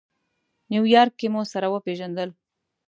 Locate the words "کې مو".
1.19-1.41